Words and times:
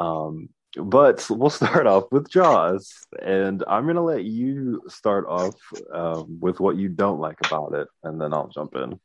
Um, 0.00 0.48
but 0.76 1.26
we'll 1.28 1.50
start 1.62 1.86
off 1.86 2.04
with 2.10 2.30
Jaws, 2.30 3.06
and 3.22 3.62
I'm 3.66 3.86
gonna 3.86 4.04
let 4.04 4.24
you 4.24 4.82
start 4.88 5.26
off 5.28 5.54
um, 5.92 6.38
with 6.40 6.58
what 6.58 6.76
you 6.76 6.88
don't 6.88 7.20
like 7.20 7.38
about 7.46 7.74
it, 7.74 7.88
and 8.02 8.20
then 8.20 8.32
I'll 8.32 8.48
jump 8.48 8.74
in. 8.74 8.98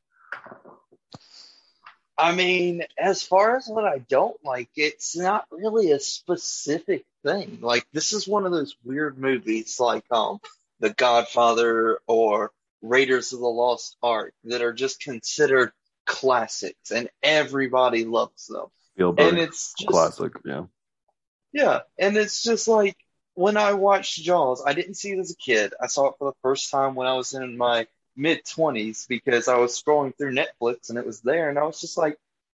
I 2.18 2.34
mean, 2.34 2.84
as 2.98 3.24
far 3.24 3.58
as 3.58 3.68
what 3.68 3.84
I 3.84 3.98
don't 3.98 4.38
like, 4.44 4.70
it's 4.78 5.18
not 5.18 5.46
really 5.52 5.92
a 5.92 6.00
specific 6.00 7.04
thing. 7.24 7.60
Like 7.62 7.86
this 7.92 8.14
is 8.14 8.28
one 8.28 8.46
of 8.46 8.54
those 8.54 8.76
weird 8.86 9.18
movies, 9.18 9.80
like 9.82 10.06
um, 10.12 10.40
The 10.80 10.92
Godfather 10.92 12.00
or 12.08 12.52
Raiders 12.82 13.34
of 13.34 13.40
the 13.40 13.48
Lost 13.48 13.98
Ark, 14.02 14.34
that 14.46 14.62
are 14.62 14.72
just 14.72 15.02
considered 15.02 15.74
classics, 16.06 16.92
and 16.92 17.10
everybody 17.22 18.06
loves 18.06 18.46
them. 18.48 18.68
Spielberg 18.94 19.28
And 19.28 19.38
it's 19.38 19.74
just 19.78 19.90
classic, 19.90 20.32
yeah. 20.46 20.66
Yeah, 21.56 21.84
and 21.98 22.18
it's 22.18 22.44
just 22.44 22.68
like 22.68 22.98
when 23.34 23.56
I 23.56 23.72
watched 23.72 24.22
Jaws, 24.22 24.62
I 24.66 24.74
didn't 24.74 24.96
see 24.96 25.14
it 25.14 25.20
as 25.20 25.32
a 25.32 25.38
kid. 25.38 25.74
I 25.82 25.88
saw 25.88 26.08
it 26.10 26.16
for 26.20 26.30
the 26.30 26.38
first 26.42 26.70
time 26.70 26.96
when 26.96 27.08
I 27.08 27.14
was 27.14 27.34
in 27.34 27.58
my 27.58 27.88
mid 28.18 28.44
20s 28.44 29.08
because 29.08 29.48
I 29.48 29.56
was 29.56 29.82
scrolling 29.82 30.14
through 30.18 30.36
Netflix 30.36 30.90
and 30.90 30.98
it 30.98 31.06
was 31.06 31.22
there, 31.22 31.50
and 31.50 31.58
I 31.58 31.64
was 31.64 31.80
just 31.80 31.98
like, 31.98 32.18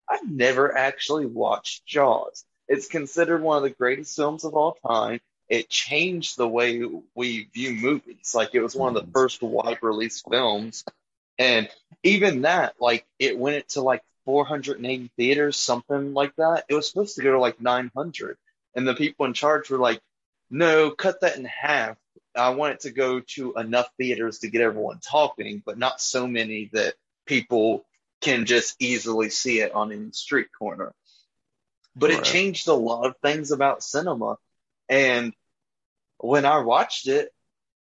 I've 0.09 0.27
never 0.27 0.75
actually 0.75 1.27
watched 1.27 1.85
Jaws. 1.85 2.43
It's 2.67 2.87
considered 2.87 3.43
one 3.43 3.57
of 3.57 3.61
the 3.61 3.69
greatest 3.69 4.15
films 4.15 4.43
of 4.43 4.55
all 4.55 4.79
time. 4.87 5.19
It 5.47 5.69
changed 5.69 6.35
the 6.35 6.47
way 6.47 6.81
we 7.13 7.49
view 7.53 7.73
movies. 7.73 8.33
Like 8.33 8.55
it 8.55 8.61
was 8.61 8.75
one 8.75 8.89
of 8.89 8.95
the 8.95 9.01
mm-hmm. 9.01 9.11
first 9.11 9.43
wide 9.43 9.77
release 9.83 10.23
films. 10.27 10.83
And 11.37 11.69
even 12.01 12.41
that, 12.41 12.73
like 12.79 13.05
it 13.19 13.37
went 13.37 13.57
into 13.57 13.81
like 13.81 14.01
480 14.25 15.11
theaters, 15.17 15.55
something 15.55 16.15
like 16.15 16.35
that. 16.37 16.65
It 16.67 16.73
was 16.73 16.89
supposed 16.89 17.15
to 17.17 17.21
go 17.21 17.33
to 17.33 17.39
like 17.39 17.61
900 17.61 18.37
and 18.77 18.87
the 18.87 18.93
people 18.93 19.25
in 19.25 19.33
charge 19.33 19.69
were 19.71 19.79
like, 19.79 19.99
no, 20.51 20.91
cut 20.91 21.21
that 21.21 21.35
in 21.35 21.45
half. 21.45 21.97
I 22.35 22.51
want 22.51 22.75
it 22.75 22.79
to 22.81 22.91
go 22.91 23.19
to 23.19 23.55
enough 23.55 23.89
theaters 23.97 24.39
to 24.39 24.49
get 24.49 24.61
everyone 24.61 24.99
talking, 24.99 25.63
but 25.65 25.79
not 25.79 25.99
so 25.99 26.27
many 26.27 26.69
that 26.73 26.93
people 27.25 27.85
can 28.21 28.45
just 28.45 28.75
easily 28.79 29.31
see 29.31 29.59
it 29.61 29.73
on 29.73 29.91
any 29.91 30.11
street 30.11 30.47
corner. 30.57 30.93
But 31.95 32.11
it 32.11 32.23
changed 32.23 32.67
a 32.67 32.73
lot 32.73 33.07
of 33.07 33.17
things 33.23 33.49
about 33.49 33.81
cinema. 33.81 34.37
And 34.87 35.33
when 36.19 36.45
I 36.45 36.59
watched 36.59 37.07
it, 37.07 37.33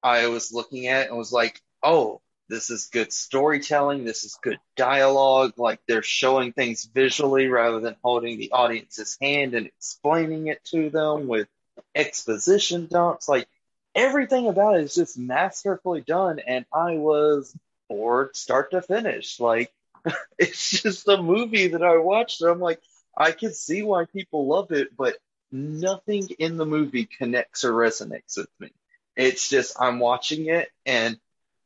I 0.02 0.26
was 0.26 0.52
looking 0.52 0.86
at 0.88 1.06
it 1.06 1.08
and 1.08 1.16
was 1.16 1.32
like, 1.32 1.62
oh, 1.82 2.20
this 2.48 2.70
is 2.70 2.88
good 2.92 3.12
storytelling. 3.12 4.04
This 4.04 4.24
is 4.24 4.38
good 4.42 4.58
dialogue. 4.76 5.54
Like 5.56 5.80
they're 5.88 6.02
showing 6.02 6.52
things 6.52 6.84
visually 6.84 7.46
rather 7.48 7.80
than 7.80 7.96
holding 8.02 8.38
the 8.38 8.52
audience's 8.52 9.16
hand 9.20 9.54
and 9.54 9.66
explaining 9.66 10.48
it 10.48 10.62
to 10.66 10.90
them 10.90 11.26
with 11.26 11.48
exposition 11.94 12.86
dumps. 12.86 13.28
Like 13.28 13.48
everything 13.94 14.48
about 14.48 14.76
it 14.76 14.84
is 14.84 14.94
just 14.94 15.18
masterfully 15.18 16.02
done. 16.02 16.38
And 16.38 16.66
I 16.72 16.96
was 16.96 17.56
bored 17.88 18.36
start 18.36 18.72
to 18.72 18.82
finish. 18.82 19.40
Like 19.40 19.72
it's 20.38 20.82
just 20.82 21.08
a 21.08 21.22
movie 21.22 21.68
that 21.68 21.82
I 21.82 21.96
watched. 21.96 22.42
And 22.42 22.50
I'm 22.50 22.60
like, 22.60 22.80
I 23.16 23.32
can 23.32 23.52
see 23.52 23.82
why 23.82 24.04
people 24.06 24.46
love 24.46 24.70
it, 24.72 24.96
but 24.96 25.16
nothing 25.50 26.28
in 26.38 26.56
the 26.56 26.66
movie 26.66 27.06
connects 27.06 27.64
or 27.64 27.72
resonates 27.72 28.36
with 28.36 28.48
me. 28.58 28.70
It's 29.16 29.48
just 29.48 29.80
I'm 29.80 30.00
watching 30.00 30.48
it 30.48 30.68
and 30.84 31.18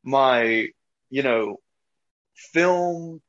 my, 0.08 0.68
you 1.10 1.22
know, 1.22 1.60
film 2.34 3.20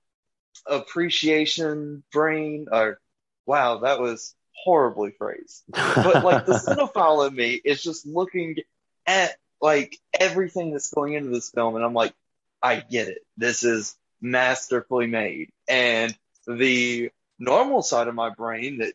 appreciation 0.65 2.03
brain 2.11 2.67
or 2.71 2.99
wow, 3.45 3.79
that 3.79 3.99
was 3.99 4.33
horribly 4.63 5.11
phrased. 5.11 5.63
But 5.69 6.23
like 6.23 6.45
the 6.45 6.53
cinephile 6.93 7.27
in 7.27 7.35
me 7.35 7.59
is 7.63 7.83
just 7.83 8.05
looking 8.05 8.57
at 9.05 9.35
like 9.61 9.97
everything 10.17 10.71
that's 10.71 10.93
going 10.93 11.13
into 11.13 11.31
this 11.31 11.49
film 11.49 11.75
and 11.75 11.83
I'm 11.83 11.93
like, 11.93 12.13
I 12.61 12.77
get 12.77 13.09
it. 13.09 13.19
This 13.35 13.63
is 13.63 13.95
masterfully 14.21 15.07
made. 15.07 15.49
And 15.67 16.17
the 16.47 17.11
normal 17.37 17.81
side 17.81 18.07
of 18.07 18.15
my 18.15 18.29
brain 18.29 18.79
that 18.79 18.93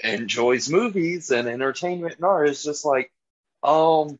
enjoys 0.00 0.70
movies 0.70 1.30
and 1.30 1.46
entertainment 1.48 2.16
and 2.16 2.24
art 2.24 2.48
is 2.48 2.62
just 2.62 2.86
like, 2.86 3.12
um, 3.62 4.18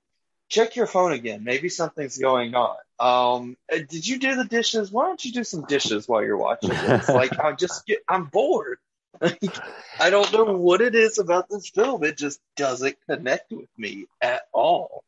check 0.48 0.76
your 0.76 0.86
phone 0.86 1.12
again. 1.12 1.44
Maybe 1.44 1.68
something's 1.68 2.18
going 2.18 2.54
on. 2.54 2.76
Um, 3.00 3.56
uh, 3.72 3.78
did 3.88 4.06
you 4.06 4.19
do 4.19 4.34
the 4.34 4.44
dishes? 4.44 4.91
Why 4.91 5.06
don't 5.06 5.25
you 5.25 5.32
do 5.32 5.44
some 5.44 5.64
dishes 5.66 6.09
while 6.09 6.22
you're 6.22 6.36
watching 6.36 6.70
this? 6.70 7.09
Like, 7.19 7.38
I'm 7.42 7.56
just 7.56 7.86
get, 7.86 7.98
I'm 8.09 8.26
bored. 8.26 8.78
I 10.00 10.10
don't 10.10 10.32
know 10.32 10.56
what 10.56 10.81
it 10.81 10.94
is 10.94 11.19
about 11.19 11.48
this 11.48 11.69
film. 11.70 12.04
It 12.04 12.16
just 12.16 12.41
doesn't 12.56 12.97
connect 13.09 13.53
with 13.53 13.69
me 13.76 14.06
at 14.20 14.42
all. 14.53 15.04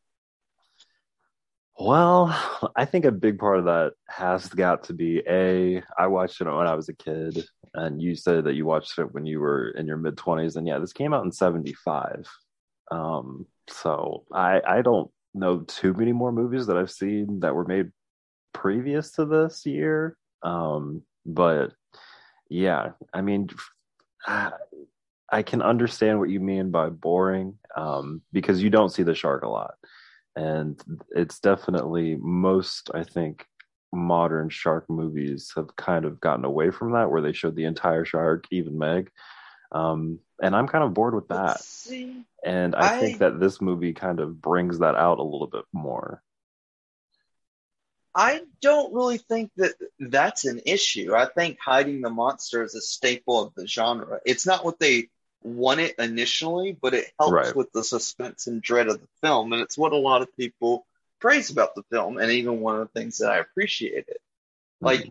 Well, 1.79 2.37
I 2.75 2.85
think 2.85 3.05
a 3.05 3.11
big 3.11 3.39
part 3.39 3.59
of 3.59 3.65
that 3.65 3.93
has 4.07 4.47
got 4.47 4.83
to 4.85 4.93
be 4.93 5.23
a. 5.27 5.81
I 5.97 6.07
watched 6.07 6.39
it 6.39 6.45
when 6.45 6.67
I 6.67 6.75
was 6.75 6.89
a 6.89 6.93
kid, 6.93 7.43
and 7.73 8.01
you 8.01 8.15
said 8.15 8.43
that 8.43 8.53
you 8.53 8.65
watched 8.65 8.99
it 8.99 9.13
when 9.13 9.25
you 9.25 9.39
were 9.39 9.69
in 9.69 9.87
your 9.87 9.97
mid 9.97 10.17
twenties, 10.17 10.57
and 10.57 10.67
yeah, 10.67 10.77
this 10.77 10.93
came 10.93 11.13
out 11.13 11.25
in 11.25 11.31
seventy 11.31 11.73
five. 11.73 12.27
Um, 12.91 13.47
so 13.67 14.25
I 14.31 14.61
I 14.67 14.81
don't 14.81 15.09
know 15.33 15.59
too 15.61 15.93
many 15.93 16.11
more 16.11 16.31
movies 16.31 16.67
that 16.67 16.77
I've 16.77 16.91
seen 16.91 17.39
that 17.41 17.55
were 17.55 17.65
made 17.65 17.91
previous 18.53 19.11
to 19.13 19.25
this 19.25 19.65
year. 19.65 20.17
Um, 20.43 21.03
but 21.25 21.71
yeah, 22.49 22.91
I 23.13 23.21
mean, 23.21 23.49
I 24.27 25.43
can 25.43 25.61
understand 25.61 26.19
what 26.19 26.29
you 26.29 26.39
mean 26.39 26.71
by 26.71 26.89
boring, 26.89 27.57
um, 27.75 28.21
because 28.33 28.61
you 28.61 28.69
don't 28.69 28.89
see 28.91 29.03
the 29.03 29.15
shark 29.15 29.43
a 29.43 29.49
lot 29.49 29.75
and 30.35 30.81
it's 31.11 31.39
definitely 31.39 32.15
most 32.19 32.89
i 32.93 33.03
think 33.03 33.45
modern 33.93 34.49
shark 34.49 34.89
movies 34.89 35.51
have 35.55 35.75
kind 35.75 36.05
of 36.05 36.19
gotten 36.21 36.45
away 36.45 36.71
from 36.71 36.93
that 36.93 37.09
where 37.09 37.21
they 37.21 37.33
showed 37.33 37.55
the 37.55 37.65
entire 37.65 38.05
shark 38.05 38.45
even 38.51 38.77
meg 38.77 39.09
um, 39.71 40.19
and 40.41 40.55
i'm 40.55 40.67
kind 40.67 40.83
of 40.83 40.93
bored 40.93 41.15
with 41.15 41.27
that 41.29 41.61
and 42.43 42.75
i, 42.75 42.87
I- 42.87 42.99
think 42.99 43.19
that 43.19 43.39
this 43.39 43.61
movie 43.61 43.93
kind 43.93 44.19
of 44.19 44.41
brings 44.41 44.79
that 44.79 44.95
out 44.95 45.19
a 45.19 45.23
little 45.23 45.47
bit 45.47 45.65
more 45.73 46.21
I 48.13 48.41
don't 48.61 48.93
really 48.93 49.17
think 49.19 49.51
that 49.55 49.73
that's 49.99 50.43
an 50.45 50.61
issue. 50.65 51.15
I 51.15 51.27
think 51.27 51.59
hiding 51.63 52.01
the 52.01 52.09
monster 52.09 52.61
is 52.61 52.75
a 52.75 52.81
staple 52.81 53.41
of 53.41 53.53
the 53.55 53.65
genre. 53.65 54.19
It's 54.25 54.45
not 54.45 54.65
what 54.65 54.79
they 54.79 55.07
wanted 55.43 55.95
initially, 55.97 56.73
but 56.73 56.93
it 56.93 57.05
helps 57.17 57.31
Right. 57.31 57.55
with 57.55 57.71
the 57.71 57.83
suspense 57.83 58.47
and 58.47 58.61
dread 58.61 58.89
of 58.89 58.99
the 58.99 59.07
film, 59.21 59.53
and 59.53 59.61
it's 59.61 59.77
what 59.77 59.93
a 59.93 59.97
lot 59.97 60.21
of 60.21 60.35
people 60.35 60.85
praise 61.19 61.51
about 61.51 61.73
the 61.73 61.83
film, 61.83 62.17
and 62.17 62.31
even 62.31 62.59
one 62.59 62.81
of 62.81 62.89
the 62.91 62.99
things 62.99 63.19
that 63.19 63.31
I 63.31 63.37
appreciated. 63.37 64.17
Like, 64.81 65.09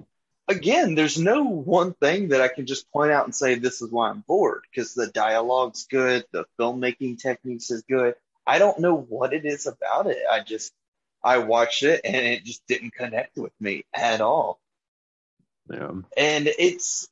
again, 0.50 0.94
there's 0.96 1.18
no 1.18 1.44
one 1.44 1.94
thing 1.94 2.28
that 2.30 2.42
I 2.42 2.48
can 2.48 2.66
just 2.66 2.90
point 2.92 3.12
out 3.12 3.24
and 3.24 3.34
say 3.34 3.54
this 3.54 3.82
is 3.82 3.90
why 3.90 4.10
I'm 4.10 4.24
bored 4.26 4.62
because 4.70 4.94
the 4.94 5.08
dialogue's 5.08 5.86
good, 5.90 6.24
the 6.32 6.46
filmmaking 6.58 7.20
techniques 7.20 7.70
is 7.70 7.82
good. 7.88 8.16
I 8.46 8.58
don't 8.58 8.80
know 8.80 8.96
what 8.96 9.32
it 9.34 9.46
is 9.46 9.66
about 9.66 10.08
it. 10.08 10.18
I 10.30 10.40
just 10.40 10.72
I 11.24 11.38
watched 11.38 11.84
it 11.84 12.02
and 12.04 12.16
it 12.16 12.44
just 12.44 12.66
didn't 12.66 12.94
connect 12.94 13.36
with 13.38 13.52
me 13.60 13.84
at 13.94 14.20
all. 14.20 14.60
yeah 15.70 15.92
And 16.16 16.48
it's 16.58 17.08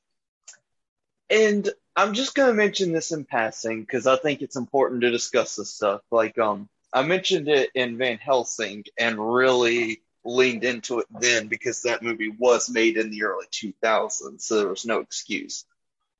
and 1.30 1.68
I'm 1.96 2.14
just 2.14 2.34
gonna 2.34 2.54
mention 2.54 2.92
this 2.92 3.12
in 3.12 3.24
passing 3.24 3.80
because 3.82 4.06
I 4.06 4.16
think 4.16 4.42
it's 4.42 4.56
important 4.56 5.02
to 5.02 5.10
discuss 5.10 5.56
this 5.56 5.74
stuff. 5.74 6.02
Like 6.10 6.38
um 6.38 6.68
I 6.92 7.02
mentioned 7.02 7.48
it 7.48 7.70
in 7.74 7.98
Van 7.98 8.18
Helsing 8.18 8.84
and 8.98 9.18
really 9.34 10.02
leaned 10.28 10.64
into 10.64 11.00
it 11.00 11.06
then 11.10 11.48
because 11.48 11.82
that 11.82 12.02
movie 12.02 12.28
was 12.28 12.68
made 12.70 12.96
in 12.98 13.10
the 13.10 13.24
early 13.24 13.46
2000s, 13.50 14.42
so 14.42 14.58
there 14.58 14.68
was 14.68 14.86
no 14.86 15.00
excuse. 15.00 15.64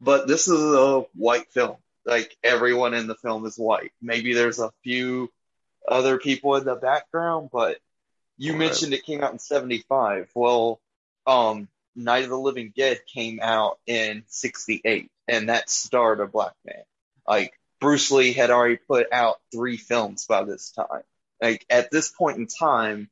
But 0.01 0.27
this 0.27 0.49
is 0.49 0.61
a 0.61 1.01
white 1.15 1.53
film. 1.53 1.77
Like 2.07 2.37
everyone 2.43 2.95
in 2.95 3.07
the 3.07 3.15
film 3.17 3.45
is 3.47 3.57
white. 3.59 3.93
Maybe 4.01 4.33
there's 4.33 4.61
a 4.61 4.73
few 4.83 5.31
other 5.87 6.19
people 6.19 6.57
in 6.57 6.65
the 6.65 6.75
background, 6.77 7.51
but 7.53 7.79
you 8.39 8.53
Right. 8.53 8.61
mentioned 8.61 8.95
it 8.95 9.05
came 9.05 9.23
out 9.23 9.33
in 9.33 9.39
75. 9.39 10.31
Well, 10.35 10.81
um, 11.27 11.69
Night 11.95 12.25
of 12.25 12.31
the 12.31 12.39
Living 12.39 12.73
Dead 12.75 13.01
came 13.13 13.41
out 13.43 13.79
in 13.87 14.25
68, 14.29 15.11
and 15.27 15.49
that 15.49 15.69
starred 15.69 16.21
a 16.21 16.27
black 16.27 16.55
man. 16.65 16.85
Like, 17.27 17.53
Bruce 17.81 18.11
Lee 18.11 18.33
had 18.33 18.51
already 18.51 18.77
put 18.77 19.13
out 19.13 19.41
three 19.53 19.77
films 19.77 20.27
by 20.27 20.45
this 20.45 20.71
time. 20.71 21.03
Like, 21.43 21.67
at 21.69 21.91
this 21.91 22.09
point 22.11 22.39
in 22.39 22.47
time, 22.47 23.11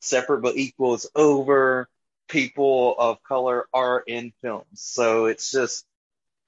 Separate 0.00 0.42
but 0.42 0.56
Equal 0.56 0.94
is 0.94 1.08
over. 1.14 1.88
People 2.28 2.94
of 2.98 3.22
color 3.22 3.66
are 3.72 4.02
in 4.06 4.32
films. 4.42 4.66
So 4.74 5.26
it's 5.26 5.50
just, 5.50 5.84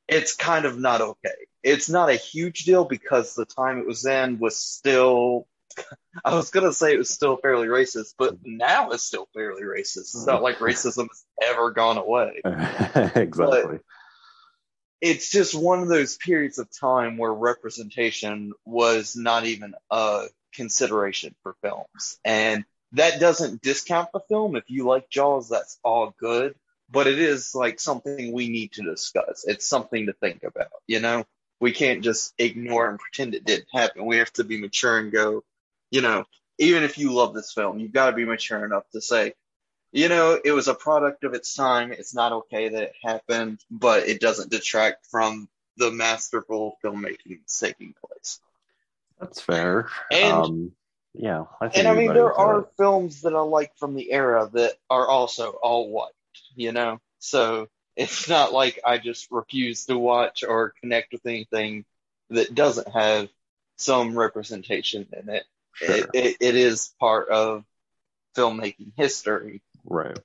it's 0.08 0.34
kind 0.34 0.64
of 0.64 0.78
not 0.78 1.00
okay. 1.00 1.30
It's 1.62 1.88
not 1.88 2.10
a 2.10 2.14
huge 2.14 2.64
deal 2.64 2.84
because 2.84 3.34
the 3.34 3.44
time 3.44 3.78
it 3.78 3.86
was 3.86 4.04
in 4.04 4.38
was 4.38 4.56
still 4.56 5.46
I 6.24 6.34
was 6.34 6.50
gonna 6.50 6.72
say 6.72 6.92
it 6.92 6.98
was 6.98 7.08
still 7.08 7.38
fairly 7.38 7.66
racist, 7.66 8.14
but 8.18 8.36
now 8.44 8.90
it's 8.90 9.04
still 9.04 9.26
fairly 9.32 9.62
racist. 9.62 10.00
It's 10.00 10.26
not 10.26 10.42
like 10.42 10.58
racism 10.58 11.08
has 11.08 11.24
ever 11.42 11.70
gone 11.70 11.96
away. 11.96 12.42
exactly 12.44 13.78
it's 15.02 15.30
just 15.30 15.52
one 15.52 15.80
of 15.80 15.88
those 15.88 16.16
periods 16.16 16.58
of 16.58 16.68
time 16.70 17.18
where 17.18 17.34
representation 17.34 18.52
was 18.64 19.16
not 19.16 19.44
even 19.44 19.74
a 19.90 20.26
consideration 20.54 21.34
for 21.42 21.56
films. 21.60 22.20
And 22.24 22.64
that 22.92 23.20
doesn't 23.20 23.62
discount 23.62 24.10
the 24.12 24.20
film. 24.20 24.56
If 24.56 24.64
you 24.68 24.86
like 24.86 25.08
Jaws, 25.08 25.48
that's 25.48 25.78
all 25.82 26.14
good. 26.18 26.54
But 26.90 27.06
it 27.06 27.18
is 27.18 27.54
like 27.54 27.80
something 27.80 28.32
we 28.32 28.48
need 28.48 28.72
to 28.72 28.82
discuss. 28.82 29.44
It's 29.46 29.66
something 29.66 30.06
to 30.06 30.12
think 30.12 30.42
about, 30.44 30.72
you 30.86 31.00
know? 31.00 31.24
We 31.58 31.72
can't 31.72 32.02
just 32.02 32.34
ignore 32.38 32.90
and 32.90 32.98
pretend 32.98 33.34
it 33.34 33.44
didn't 33.44 33.68
happen. 33.72 34.04
We 34.04 34.18
have 34.18 34.32
to 34.34 34.44
be 34.44 34.60
mature 34.60 34.98
and 34.98 35.12
go, 35.12 35.44
you 35.90 36.02
know, 36.02 36.24
even 36.58 36.82
if 36.82 36.98
you 36.98 37.12
love 37.12 37.34
this 37.34 37.52
film, 37.52 37.78
you've 37.78 37.92
got 37.92 38.10
to 38.10 38.16
be 38.16 38.24
mature 38.24 38.64
enough 38.64 38.84
to 38.92 39.00
say, 39.00 39.34
you 39.92 40.08
know, 40.08 40.38
it 40.44 40.52
was 40.52 40.68
a 40.68 40.74
product 40.74 41.22
of 41.24 41.34
its 41.34 41.54
time. 41.54 41.92
It's 41.92 42.14
not 42.14 42.32
okay 42.32 42.68
that 42.68 42.82
it 42.82 42.94
happened, 43.02 43.60
but 43.70 44.08
it 44.08 44.20
doesn't 44.20 44.50
detract 44.50 45.06
from 45.06 45.48
the 45.76 45.90
masterful 45.90 46.78
filmmaking 46.84 47.38
that's 47.40 47.58
taking 47.58 47.94
place. 48.06 48.40
That's 49.20 49.40
fair. 49.40 49.88
And 50.10 50.32
um, 50.32 50.72
yeah, 51.14 51.44
I 51.60 51.68
think 51.68 51.78
and 51.78 51.88
I 51.88 51.94
mean, 51.94 52.14
there 52.14 52.32
are 52.32 52.62
that. 52.62 52.76
films 52.76 53.22
that 53.22 53.34
I 53.34 53.40
like 53.40 53.76
from 53.76 53.94
the 53.94 54.10
era 54.10 54.48
that 54.54 54.72
are 54.88 55.06
also 55.06 55.50
all 55.62 55.90
white, 55.90 56.12
you 56.56 56.72
know? 56.72 57.00
So 57.18 57.68
it's 57.96 58.28
not 58.28 58.52
like 58.52 58.80
I 58.84 58.98
just 58.98 59.30
refuse 59.30 59.86
to 59.86 59.98
watch 59.98 60.42
or 60.42 60.74
connect 60.80 61.12
with 61.12 61.26
anything 61.26 61.84
that 62.30 62.54
doesn't 62.54 62.88
have 62.88 63.28
some 63.76 64.16
representation 64.18 65.06
in 65.12 65.28
it. 65.28 65.44
Sure. 65.74 65.96
It, 65.96 66.10
it, 66.14 66.36
it 66.40 66.56
is 66.56 66.94
part 66.98 67.28
of 67.28 67.64
filmmaking 68.34 68.92
history. 68.96 69.62
Right. 69.84 70.18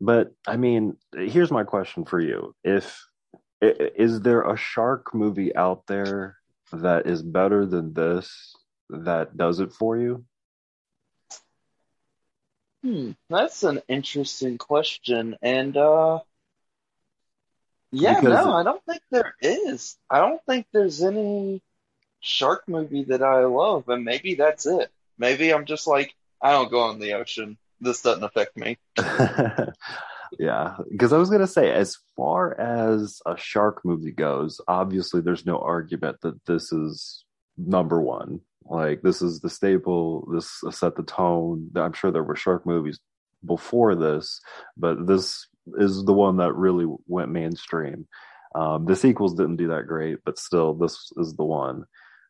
But 0.00 0.32
I 0.46 0.56
mean, 0.56 0.96
here's 1.14 1.50
my 1.50 1.64
question 1.64 2.04
for 2.04 2.20
you. 2.20 2.54
If 2.62 3.06
is 3.60 4.20
there 4.20 4.42
a 4.42 4.56
shark 4.56 5.14
movie 5.14 5.54
out 5.56 5.86
there 5.86 6.36
that 6.72 7.06
is 7.06 7.22
better 7.22 7.64
than 7.64 7.94
this 7.94 8.54
that 8.90 9.36
does 9.36 9.60
it 9.60 9.72
for 9.72 9.96
you? 9.96 10.24
Hmm, 12.82 13.12
that's 13.28 13.62
an 13.64 13.82
interesting 13.88 14.58
question. 14.58 15.36
And 15.42 15.76
uh 15.76 16.20
yeah, 17.92 18.20
Because 18.20 18.44
no, 18.44 18.52
I 18.52 18.62
don't 18.62 18.84
think 18.84 19.00
there 19.10 19.34
is. 19.40 19.96
I 20.10 20.18
don't 20.18 20.40
think 20.44 20.66
there's 20.72 21.02
any 21.02 21.62
shark 22.20 22.64
movie 22.68 23.04
that 23.04 23.22
I 23.22 23.44
love, 23.44 23.88
and 23.88 24.04
maybe 24.04 24.34
that's 24.34 24.66
it. 24.66 24.90
Maybe 25.18 25.52
I'm 25.52 25.64
just 25.64 25.86
like, 25.86 26.14
I 26.42 26.52
don't 26.52 26.70
go 26.70 26.90
in 26.90 26.98
the 26.98 27.14
ocean. 27.14 27.56
This 27.80 28.02
doesn't 28.02 28.24
affect 28.24 28.56
me. 28.56 28.76
yeah, 30.38 30.76
because 30.90 31.12
I 31.12 31.18
was 31.18 31.30
gonna 31.30 31.46
say, 31.46 31.72
as 31.72 31.96
far 32.16 32.58
as 32.60 33.20
a 33.24 33.36
shark 33.36 33.84
movie 33.84 34.12
goes, 34.12 34.60
obviously 34.66 35.20
there's 35.20 35.46
no 35.46 35.58
argument 35.58 36.20
that 36.22 36.44
this 36.44 36.72
is 36.72 37.24
number 37.56 38.00
one. 38.00 38.40
Like 38.68 39.02
this 39.02 39.22
is 39.22 39.40
the 39.40 39.50
staple. 39.50 40.28
This 40.32 40.62
set 40.70 40.96
the 40.96 41.02
tone. 41.02 41.70
I'm 41.76 41.92
sure 41.92 42.10
there 42.10 42.22
were 42.22 42.36
shark 42.36 42.66
movies 42.66 42.98
before 43.44 43.94
this, 43.94 44.40
but 44.76 45.06
this 45.06 45.46
is 45.78 46.04
the 46.04 46.12
one 46.12 46.38
that 46.38 46.54
really 46.54 46.86
went 47.06 47.30
mainstream. 47.30 48.06
Um, 48.54 48.86
the 48.86 48.96
sequels 48.96 49.34
didn't 49.34 49.56
do 49.56 49.68
that 49.68 49.86
great, 49.86 50.18
but 50.24 50.38
still, 50.38 50.74
this 50.74 51.12
is 51.16 51.34
the 51.34 51.44
one. 51.44 51.84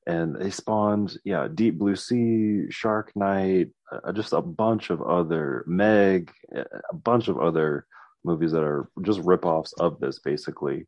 And 0.07 0.37
they 0.37 0.51
spawned, 0.51 1.17
yeah, 1.25 1.49
Deep 1.53 1.79
Blue 1.79 1.97
Sea, 1.97 2.71
Shark 2.71 3.13
Night, 3.17 3.69
uh, 3.91 4.13
just 4.13 4.33
a 4.33 4.43
bunch 4.43 4.91
of 4.91 5.03
other 5.03 5.65
Meg, 5.67 6.33
a 6.55 6.95
bunch 6.95 7.29
of 7.29 7.39
other 7.39 7.87
movies 8.25 8.53
that 8.53 8.63
are 8.63 8.89
just 9.03 9.21
ripoffs 9.21 9.73
of 9.79 10.01
this, 10.01 10.19
basically. 10.19 10.87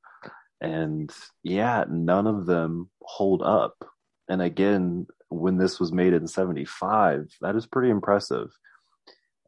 And 0.60 1.12
yeah, 1.42 1.84
none 1.88 2.26
of 2.26 2.46
them 2.46 2.90
hold 3.02 3.42
up. 3.42 3.76
And 4.28 4.42
again, 4.42 5.06
when 5.28 5.58
this 5.58 5.78
was 5.78 5.92
made 5.92 6.12
in 6.12 6.26
75, 6.26 7.30
that 7.40 7.56
is 7.56 7.66
pretty 7.66 7.90
impressive. 7.90 8.50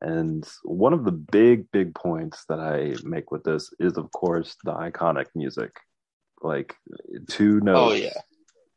And 0.01 0.49
one 0.63 0.93
of 0.93 1.05
the 1.05 1.13
big, 1.13 1.71
big 1.71 1.95
points 1.95 2.45
that 2.49 2.59
I 2.59 2.95
make 3.05 3.31
with 3.31 3.45
this 3.45 3.73
is, 3.79 3.99
of 3.99 4.11
course, 4.13 4.57
the 4.65 4.73
iconic 4.73 5.27
music. 5.35 5.73
Like 6.43 6.75
two 7.29 7.61
notes. 7.61 7.93
Oh 7.93 7.95
yeah. 7.95 8.21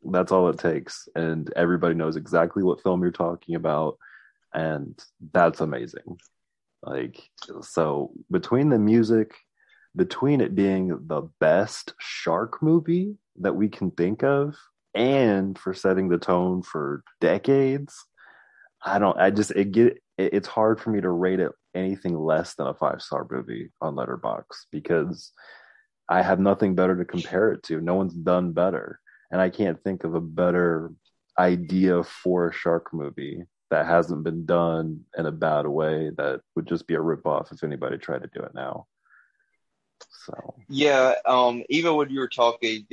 That's 0.02 0.32
all 0.32 0.50
it 0.50 0.58
takes. 0.58 1.08
And 1.14 1.50
everybody 1.56 1.94
knows 1.94 2.16
exactly 2.16 2.62
what 2.62 2.82
film 2.82 3.00
you're 3.00 3.10
talking 3.10 3.54
about. 3.54 3.96
And 4.52 5.02
that's 5.32 5.62
amazing. 5.62 6.18
Like, 6.82 7.22
so 7.62 8.12
between 8.30 8.68
the 8.68 8.78
music, 8.78 9.34
between 9.96 10.42
it 10.42 10.54
being 10.54 10.88
the 11.06 11.22
best 11.40 11.94
shark 11.98 12.62
movie 12.62 13.16
that 13.40 13.56
we 13.56 13.70
can 13.70 13.90
think 13.90 14.22
of, 14.22 14.56
and 14.94 15.58
for 15.58 15.74
setting 15.74 16.08
the 16.08 16.18
tone 16.18 16.62
for 16.62 17.02
decades, 17.20 17.94
I 18.84 18.98
don't, 18.98 19.18
I 19.18 19.30
just, 19.30 19.50
it 19.52 19.72
get, 19.72 19.98
it, 20.18 20.34
it's 20.34 20.48
hard 20.48 20.80
for 20.80 20.90
me 20.90 21.00
to 21.00 21.10
rate 21.10 21.40
it 21.40 21.52
anything 21.74 22.16
less 22.16 22.54
than 22.54 22.66
a 22.66 22.74
five 22.74 23.02
star 23.02 23.26
movie 23.30 23.70
on 23.80 23.94
Letterboxd 23.94 24.66
because 24.70 25.32
I 26.08 26.22
have 26.22 26.38
nothing 26.38 26.74
better 26.74 26.96
to 26.96 27.04
compare 27.04 27.52
it 27.52 27.62
to. 27.64 27.80
No 27.80 27.94
one's 27.94 28.14
done 28.14 28.52
better. 28.52 29.00
And 29.30 29.40
I 29.40 29.50
can't 29.50 29.82
think 29.82 30.04
of 30.04 30.14
a 30.14 30.20
better 30.20 30.92
idea 31.38 32.04
for 32.04 32.48
a 32.48 32.52
shark 32.52 32.92
movie 32.92 33.42
that 33.70 33.86
hasn't 33.86 34.22
been 34.22 34.46
done 34.46 35.00
in 35.16 35.26
a 35.26 35.32
bad 35.32 35.66
way 35.66 36.10
that 36.16 36.40
would 36.54 36.68
just 36.68 36.86
be 36.86 36.94
a 36.94 36.98
ripoff 36.98 37.52
if 37.52 37.64
anybody 37.64 37.98
tried 37.98 38.22
to 38.22 38.30
do 38.32 38.40
it 38.44 38.54
now. 38.54 38.86
So 40.26 40.54
Yeah, 40.68 41.14
um, 41.26 41.64
even 41.68 41.94
when 41.96 42.10
you 42.10 42.20
were 42.20 42.28
talking, 42.28 42.86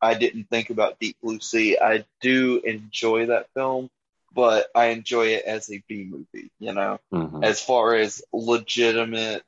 I 0.00 0.14
didn't 0.14 0.48
think 0.48 0.70
about 0.70 0.98
Deep 0.98 1.16
Blue 1.22 1.40
Sea. 1.40 1.78
I 1.78 2.04
do 2.20 2.60
enjoy 2.64 3.26
that 3.26 3.48
film, 3.54 3.90
but 4.32 4.68
I 4.74 4.86
enjoy 4.86 5.28
it 5.28 5.44
as 5.44 5.70
a 5.70 5.82
B 5.88 6.04
movie, 6.04 6.50
you 6.58 6.72
know, 6.72 7.00
mhm. 7.12 7.44
as 7.44 7.60
far 7.60 7.94
as 7.94 8.22
legitimate 8.32 9.44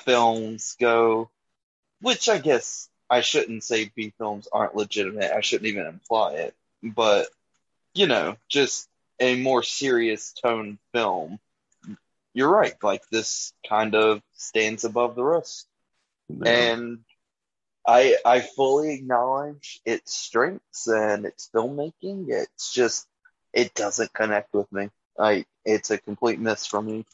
films 0.00 0.76
go, 0.80 1.30
which 2.00 2.28
I 2.28 2.38
guess 2.38 2.88
I 3.08 3.20
shouldn't 3.20 3.64
say 3.64 3.90
B 3.94 4.12
films 4.18 4.48
aren't 4.52 4.76
legitimate. 4.76 5.32
I 5.32 5.40
shouldn't 5.40 5.68
even 5.68 5.86
imply 5.86 6.34
it, 6.34 6.54
but 6.82 7.28
you 7.94 8.06
know, 8.06 8.36
just 8.48 8.88
a 9.18 9.40
more 9.40 9.62
serious 9.62 10.32
tone 10.32 10.78
film. 10.92 11.38
You're 12.32 12.48
right. 12.48 12.74
Like 12.82 13.02
this 13.10 13.52
kind 13.68 13.94
of 13.94 14.22
stands 14.34 14.84
above 14.84 15.14
the 15.14 15.24
rest. 15.24 15.66
Yeah. 16.38 16.68
And 16.68 16.98
I 17.86 18.16
I 18.24 18.40
fully 18.40 18.94
acknowledge 18.94 19.80
its 19.84 20.14
strengths 20.14 20.86
and 20.86 21.26
its 21.26 21.50
filmmaking. 21.54 22.26
It's 22.30 22.72
just 22.72 23.06
it 23.52 23.74
doesn't 23.74 24.12
connect 24.12 24.54
with 24.54 24.70
me. 24.72 24.90
I 25.18 25.46
it's 25.64 25.90
a 25.90 25.98
complete 25.98 26.38
miss 26.40 26.66
for 26.66 26.82
me. 26.82 27.06